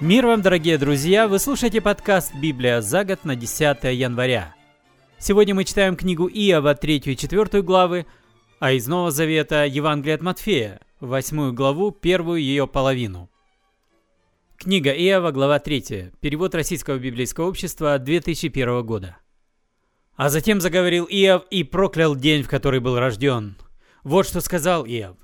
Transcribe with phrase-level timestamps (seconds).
[0.00, 1.28] Мир вам, дорогие друзья!
[1.28, 4.54] Вы слушаете подкаст «Библия за год» на 10 января.
[5.18, 8.06] Сегодня мы читаем книгу Иова, 3 и 4 главы,
[8.60, 13.28] а из Нового Завета Евангелие от Матфея, 8 главу, первую ее половину.
[14.56, 19.18] Книга Иова, глава 3, перевод Российского библейского общества 2001 года.
[20.16, 23.58] А затем заговорил Иов и проклял день, в который был рожден.
[24.02, 25.18] Вот что сказал Иов.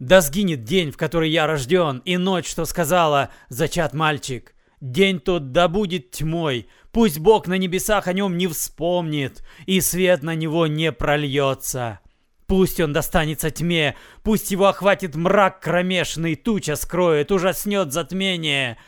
[0.00, 4.54] Да сгинет день, в который я рожден, и ночь, что сказала, зачат мальчик.
[4.80, 10.22] День тот да будет тьмой, пусть Бог на небесах о нем не вспомнит, и свет
[10.22, 12.00] на него не прольется.
[12.46, 18.78] Пусть он достанется тьме, пусть его охватит мрак кромешный, туча скроет, ужаснет затмение.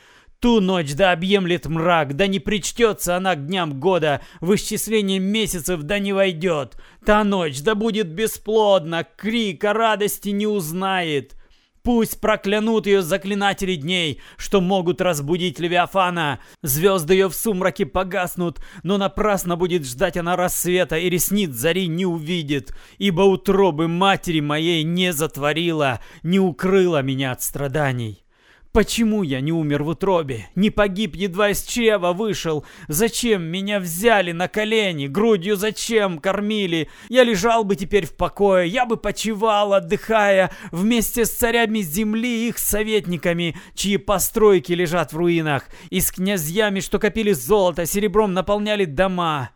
[0.43, 5.83] Ту ночь да объемлет мрак, да не причтется она к дням года, в исчисление месяцев
[5.83, 6.77] да не войдет.
[7.07, 11.37] Та ночь да будет бесплодна, крик о радости не узнает.
[11.85, 16.41] Пусть проклянут ее заклинатели дней, что могут разбудить Левиафана.
[16.61, 22.05] Звезды ее в сумраке погаснут, но напрасно будет ждать она рассвета и ресниц зари не
[22.05, 28.22] увидит, ибо утробы матери моей не затворила, не укрыла меня от страданий.
[28.73, 30.49] Почему я не умер в утробе?
[30.55, 32.65] Не погиб, едва из чрева вышел?
[32.89, 35.09] Зачем меня взяли на колени?
[35.09, 36.89] Грудью зачем кормили?
[37.11, 42.49] Я лежал бы теперь в покое, я бы почивал, отдыхая, вместе с царями земли и
[42.49, 48.87] их советниками, чьи постройки лежат в руинах, и с князьями, что копили золото, серебром наполняли
[48.87, 49.51] дома.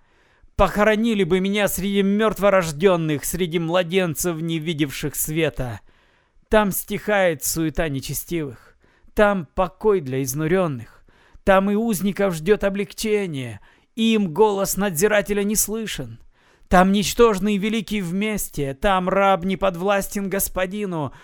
[0.57, 5.81] Похоронили бы меня среди мертворожденных, среди младенцев, не видевших света.
[6.51, 8.66] Там стихает суета нечестивых.
[9.17, 11.03] Там покой для изнуренных.
[11.43, 13.61] Там и узников ждет облегчение.
[13.95, 16.21] Им голос надзирателя не слышен.
[16.69, 18.75] Там ничтожный великий вместе.
[18.75, 21.15] Там раб не подвластен господину.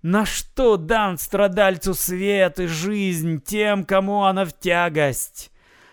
[0.00, 5.50] На что дан страдальцу свет и жизнь тем, кому она в тягость?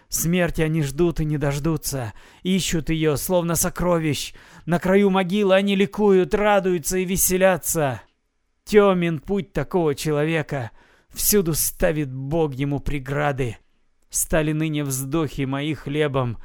[0.09, 2.13] Смерти они ждут и не дождутся,
[2.43, 4.35] ищут ее, словно сокровищ.
[4.67, 8.03] На краю могилы они ликуют, радуются и веселятся.
[8.63, 10.69] Темен путь такого человека—
[11.13, 13.57] Всюду ставит Бог ему преграды.
[14.09, 16.37] Стали ныне вздохи мои хлебом,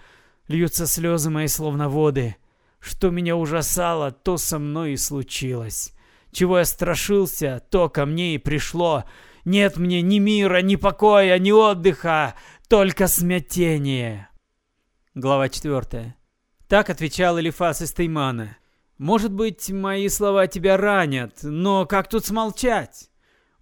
[0.49, 2.37] льются слезы мои словно воды.
[2.81, 5.95] Что меня ужасало, то со мной и случилось.
[6.33, 9.05] Чего я страшился, то ко мне и пришло.
[9.45, 12.35] Нет мне ни мира, ни покоя, ни отдыха,
[12.69, 14.29] только смятение.
[15.15, 16.17] Глава 4.
[16.69, 18.57] Так отвечал Элифас из Теймана.
[18.99, 23.11] Может быть, мои слова тебя ранят, но как тут смолчать?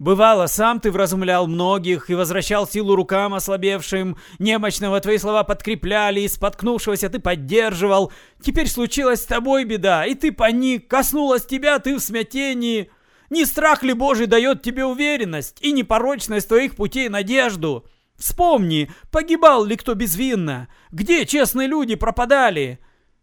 [0.00, 6.28] Бывало, сам ты вразумлял многих и возвращал силу рукам ослабевшим, немощного твои слова подкрепляли, и
[6.28, 8.10] споткнувшегося ты поддерживал.
[8.42, 12.90] Теперь случилась с тобой беда, и ты паник, коснулась тебя, ты в смятении.
[13.28, 17.84] Не страх ли Божий дает тебе уверенность и непорочность твоих путей надежду?
[18.16, 20.68] Вспомни, погибал ли кто безвинно?
[20.90, 22.80] Где честные люди пропадали?»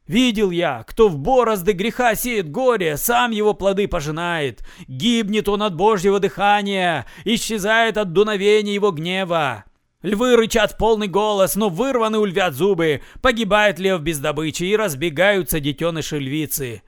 [0.08, 4.64] Видел я, кто в борозды греха сеет горе, сам его плоды пожинает.
[4.88, 9.66] Гибнет он от Божьего дыхания, исчезает от дуновения его гнева.
[10.02, 13.02] Львы рычат в полный голос, но вырваны у львят зубы.
[13.22, 16.84] Погибает лев без добычи, и разбегаются детеныши львицы.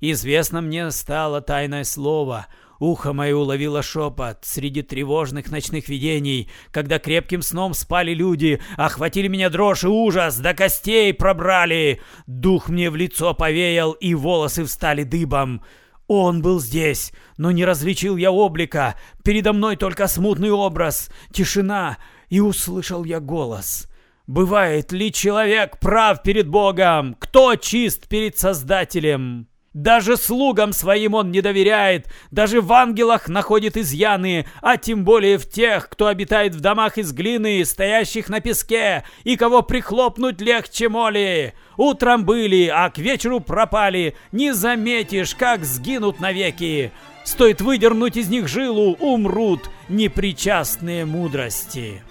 [0.00, 2.46] Известно мне стало тайное слово—
[2.80, 9.50] Ухо мое уловило шепот среди тревожных ночных видений, когда крепким сном спали люди, охватили меня
[9.50, 12.00] дрожь и ужас, до костей пробрали.
[12.26, 15.62] Дух мне в лицо повеял, и волосы встали дыбом.
[16.06, 18.96] Он был здесь, но не различил я облика.
[19.22, 21.98] Передо мной только смутный образ, тишина,
[22.30, 23.88] и услышал я голос.
[24.26, 27.14] Бывает ли человек прав перед Богом?
[27.18, 29.49] Кто чист перед Создателем?
[29.72, 35.48] Даже слугам своим он не доверяет, даже в ангелах находит изъяны, а тем более в
[35.48, 41.54] тех, кто обитает в домах из глины, стоящих на песке, и кого прихлопнуть легче моли.
[41.76, 46.90] Утром были, а к вечеру пропали, не заметишь, как сгинут навеки.
[47.22, 52.02] Стоит выдернуть из них жилу, умрут непричастные мудрости».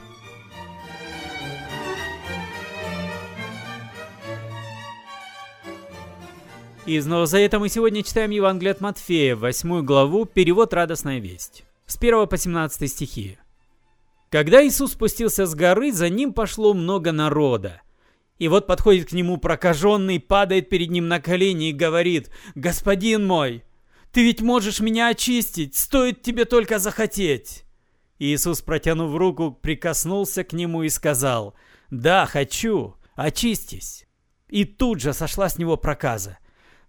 [6.90, 11.64] Из Нового Завета мы сегодня читаем Евангелие от Матфея, 8 главу, перевод «Радостная весть».
[11.86, 13.38] С 1 по 17 стихи.
[14.32, 17.84] Когда Иисус спустился с горы, за ним пошло много народа.
[18.40, 23.64] И вот подходит к нему прокаженный, падает перед ним на колени и говорит, «Господин мой,
[24.12, 27.66] ты ведь можешь меня очистить, стоит тебе только захотеть».
[28.18, 31.54] Иисус, протянув руку, прикоснулся к нему и сказал,
[31.92, 34.08] «Да, хочу, очистись».
[34.48, 36.40] И тут же сошла с него проказа.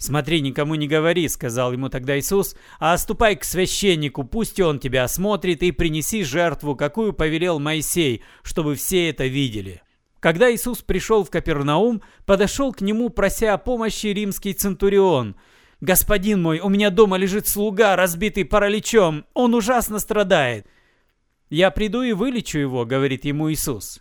[0.00, 5.04] «Смотри, никому не говори»,— сказал ему тогда Иисус, «а ступай к священнику, пусть он тебя
[5.04, 9.82] осмотрит, и принеси жертву, какую повелел Моисей, чтобы все это видели».
[10.18, 15.36] Когда Иисус пришел в Капернаум, подошел к нему, прося о помощи римский центурион.
[15.82, 20.66] «Господин мой, у меня дома лежит слуга, разбитый параличом, он ужасно страдает».
[21.50, 24.00] «Я приду и вылечу его»,— говорит ему Иисус.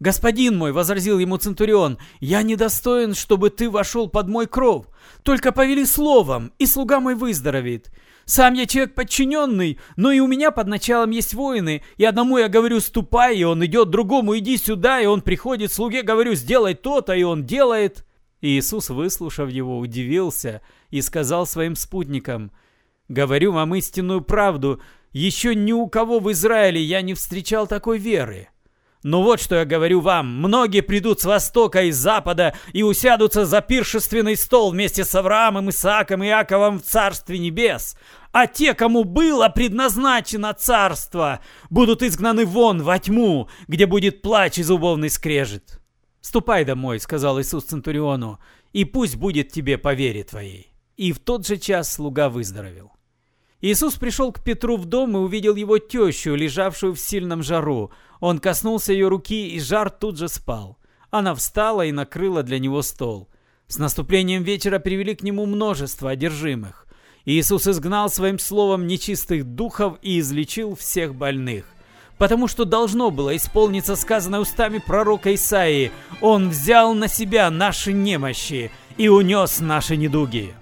[0.00, 4.86] «Господин мой»,— возразил ему Центурион,— «я недостоин, чтобы ты вошел под мой кров.
[5.22, 7.90] Только повели словом, и слуга мой выздоровеет.
[8.24, 12.48] Сам я человек подчиненный, но и у меня под началом есть воины, и одному я
[12.48, 17.12] говорю «ступай», и он идет, другому «иди сюда», и он приходит, слуге говорю «сделай то-то»,
[17.12, 18.04] и он делает».
[18.40, 22.50] Иисус, выслушав его, удивился и сказал своим спутникам
[23.08, 24.80] «Говорю вам истинную правду,
[25.12, 28.48] еще ни у кого в Израиле я не встречал такой веры».
[29.04, 30.26] Но вот что я говорю вам.
[30.38, 36.24] Многие придут с востока и запада и усядутся за пиршественный стол вместе с Авраамом, Исааком
[36.24, 37.98] и Иаковом в Царстве Небес.
[38.32, 44.62] А те, кому было предназначено царство, будут изгнаны вон во тьму, где будет плач и
[44.62, 45.82] зубовный скрежет.
[46.22, 48.40] «Ступай домой»,— сказал Иисус Центуриону,—
[48.72, 50.72] «и пусть будет тебе по вере твоей».
[50.96, 52.90] И в тот же час слуга выздоровел.
[53.66, 57.92] Иисус пришел к Петру в дом и увидел его тещу, лежавшую в сильном жару.
[58.20, 60.76] Он коснулся ее руки, и жар тут же спал.
[61.10, 63.30] Она встала и накрыла для него стол.
[63.66, 66.86] С наступлением вечера привели к нему множество одержимых.
[67.24, 71.64] Иисус изгнал своим словом нечистых духов и излечил всех больных.
[72.18, 75.90] Потому что должно было исполниться сказанное устами пророка Исаии
[76.20, 80.54] «Он взял на себя наши немощи и унес наши недуги».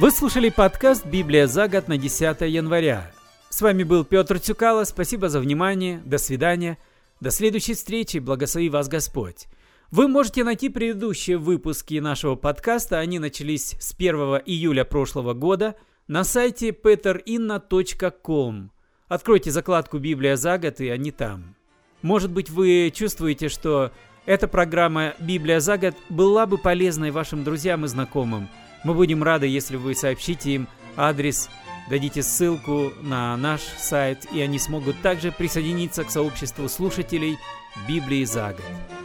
[0.00, 3.10] Вы слушали подкаст «Библия за год» на 10 января.
[3.48, 4.84] С вами был Петр Цюкало.
[4.84, 6.00] Спасибо за внимание.
[6.04, 6.78] До свидания.
[7.20, 8.18] До следующей встречи.
[8.18, 9.48] Благослови вас Господь.
[9.90, 13.00] Вы можете найти предыдущие выпуски нашего подкаста.
[13.00, 14.14] Они начались с 1
[14.46, 15.74] июля прошлого года
[16.06, 18.70] на сайте peterinna.com.
[19.08, 21.56] Откройте закладку «Библия за год» и они там.
[22.02, 23.90] Может быть, вы чувствуете, что
[24.26, 28.48] эта программа «Библия за год» была бы полезной вашим друзьям и знакомым–
[28.84, 31.48] мы будем рады, если вы сообщите им адрес,
[31.88, 37.38] дадите ссылку на наш сайт, и они смогут также присоединиться к сообществу слушателей
[37.88, 38.97] Библии за год.